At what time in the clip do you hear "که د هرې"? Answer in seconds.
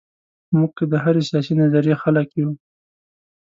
0.77-1.21